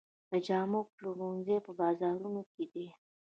د 0.31 0.33
جامو 0.47 0.79
پلورنځي 0.95 1.57
په 1.65 1.71
بازارونو 1.79 2.41
کې 2.53 2.63
دي 2.71 2.87